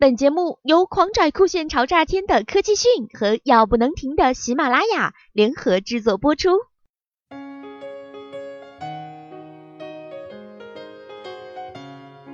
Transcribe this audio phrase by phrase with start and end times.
[0.00, 6.50] 本节目由狂拽酷炫潮炸天的科技讯和要不能停的喜马拉雅联合制作播出。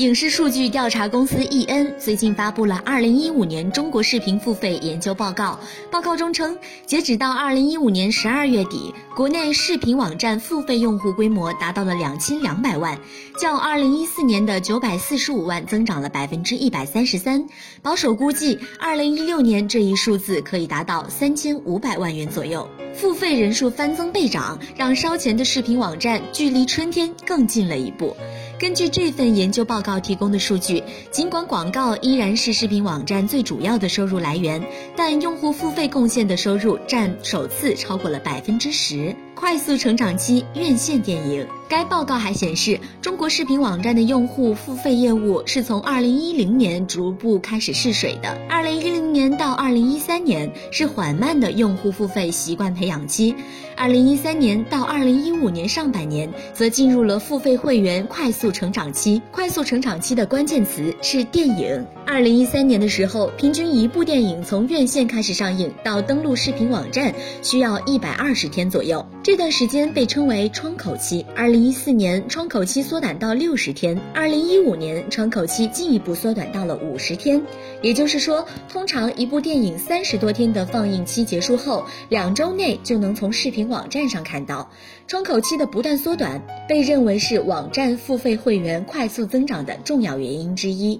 [0.00, 5.60] 影视数据调查公司 EN 最近发布了二零一五年中国视频付费研究报告。
[5.90, 6.56] 报告中称，
[6.86, 12.98] 截止到二零一五年十二月底，国内视频网站付费用户规模达到了两千两百万，
[13.38, 17.46] 较二零一四年的九百四十五万增长了百分之一百三十三。
[17.82, 22.66] 保守估计，二零一六年这一数字可以达到三千五百万元左右。
[22.94, 28.16] 付费人数翻增倍涨，让烧钱的视频网站距离春天更近了一步。
[28.60, 34.62] 根据这份研究报告提供的数据，尽管广告依然是视频网站最主要的收入来源，
[34.94, 39.16] 但用户付费贡献的收入占首次超过了百分之十。
[39.34, 41.46] 快速成长期院线电影。
[41.68, 48.36] 该报告还显示，中国视频网站的用户付费业务是从2010年逐步开始试水的。
[48.50, 53.32] 2010年到2013年是缓慢的用户付费习惯培养期
[53.76, 59.22] ，2013年到2015年上半年则进入了付费会员快速成长期。
[59.30, 61.86] 快速成长期的关键词是电影。
[62.04, 69.06] 2013年的时候，平均一部电影从院线开始上映到登录视频网站需要一百二十天左右。
[69.22, 71.26] 这段时间被称为窗口期。
[71.36, 77.42] 二零一四年，窗口期缩短到六十天；二零一五年，窗口期进一步缩短到了五十天。
[77.82, 84.70] 也就是说，通常一部电影三十多天的放映期结束后，两周内就能从视频网站上看到。
[85.06, 90.98] 窗口期的不断缩短，被认为是网站付费会员快速增长的重要原因之一。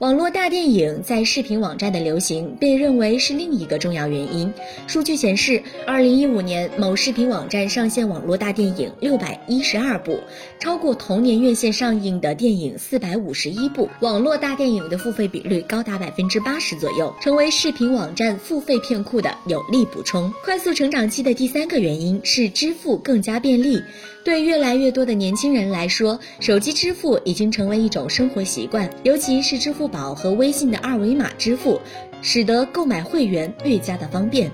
[0.00, 4.50] 网络大电影在视频网站的流行被认为是另一个重要原因。
[4.86, 10.18] 数据显示，二零一五年某视频网站上线网络大电影六百一十二部，
[10.58, 13.90] 超过同年院线上映的电影四百五十一部。
[14.00, 20.32] 网络大电影的付费比率高达百分之八十左右，成为视频网站付费片库的有力补充。
[20.42, 23.78] 快速成长期的第三个原因是支付更加便利。
[24.22, 31.80] 对越来越多的年轻人来说，手机支付已经成为一种生活习惯，尤其是支付宝和微信的二维码支付，
[32.22, 34.50] 使得购买会员越加的方便。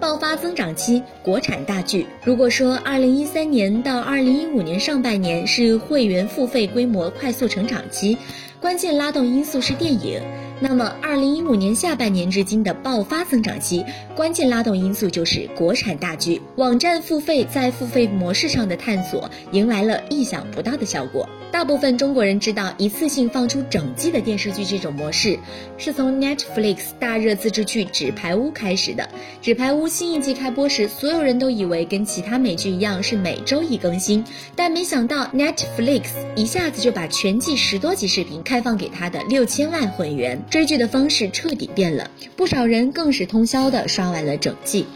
[0.00, 2.06] 爆发增长期，国产大剧。
[2.24, 8.18] 如果说二零一三年到二零一五年上半年是会员付费规模快速成长期，
[8.60, 10.20] 关键拉动因素是电影。
[10.60, 13.84] 那么，二零一五年下半年至今的爆发增长期，
[14.14, 16.40] 关键拉动因素就是国产大剧。
[16.56, 21.28] 网站付费在付费模式上的探索，迎来了意想不到的效果。
[21.50, 25.38] 大部分中国人知道一次性放出整季的电视剧这种模式，
[25.76, 29.04] 是从 Netflix 大热自制剧《纸牌屋》开始的。
[29.40, 34.24] 《纸牌屋》新一季开播时，所有人都以为跟其他美剧一样是每周一更新，
[34.56, 36.04] 但没想到 Netflix
[36.34, 40.43] 一下子就把全季十多集视频开放给他的六千万会员。
[40.50, 44.86] 追剧的方式彻底变了，不少人更是通宵的刷完了整季。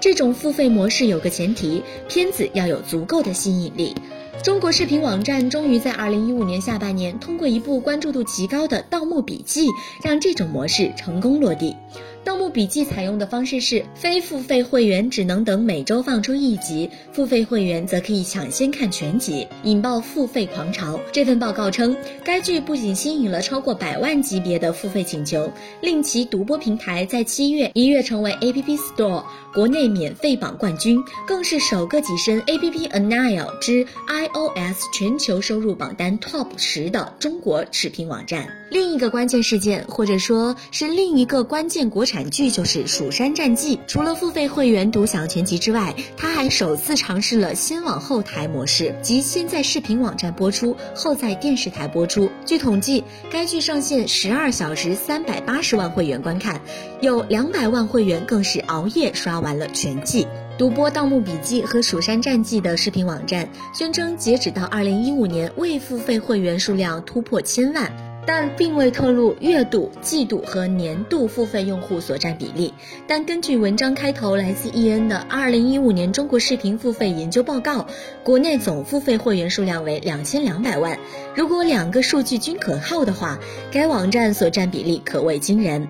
[0.00, 3.94] 这种付费模式有个前提，片子要有足够的吸引力。
[4.42, 9.68] 中国视频网站终于在二零一五年下半年，通过一部关注度极高的《盗墓笔记》，
[10.02, 11.70] 让这种模式成功落地。
[12.24, 20.98] 《盗墓笔记》采用的方式是，非付费会员只能等每周放出一集，付费会员则可以抢先看全集，引爆付费狂潮。
[21.12, 25.52] 这份报告称，该剧不仅吸引了超过百万级别的付费请求，
[25.82, 38.48] 令其独播平台在七月一跃成为 App Store 国内免费榜冠军，更是首个跻身 App Anile 之 iOS 全球收入榜单 Top 十的中国视频网站。
[38.70, 43.76] 另一个关键事件，或者说是另一个关键国产剧，就是《蜀山战纪》。
[43.88, 52.30] 除了付费会员独享全集之外，它还首次尝试了先往后台模式，即先在视频网站播出，后在电视台播出。
[52.44, 56.60] 据统计，该剧上线十二小时，三百八十万会员观看，
[57.00, 60.26] 有两百万会员更是熬夜刷完了全季。
[60.56, 67.90] 独播《盗墓笔记》和《蜀山战纪》的视频网站宣称，截止到二零一五年，未付费会员数量突破千万。
[68.26, 72.72] 但并未透露月度、季度和年度付费用户所占比例。
[73.06, 77.86] 但根据文章开头来自 EN 的二零一五年中国视频付费研究报告，
[78.22, 80.98] 国内总付费会员数量为两千两百万。
[81.34, 83.38] 如果两个数据均可靠的话，
[83.70, 85.88] 该网站所占比例可谓惊人。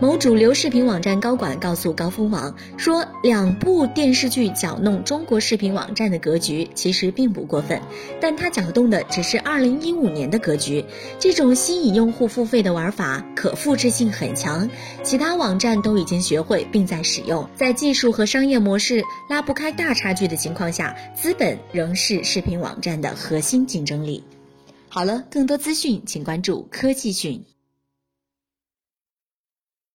[0.00, 7.78] 某主流视频网站高管告诉高峰网说，两部电视剧搅弄中国视频网站的格局其实并不过分，
[8.18, 10.82] 但他搅动的只是2015年的格局。
[11.18, 14.70] 这种吸引用户付费的玩法可复制性很强，
[15.02, 17.46] 其他网站都已经学会并在使用。
[17.54, 24.24] 在技术和商业模式拉不开大差距的情况下，资本仍是视频网站的核心竞争力。
[24.88, 27.44] 好了，更多资讯请关注科技讯。